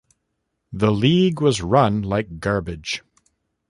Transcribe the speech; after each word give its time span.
The 0.73 0.91
league 0.91 1.41
was 1.41 1.61
run 1.61 2.01
like 2.01 2.39
garbage. 2.39 3.03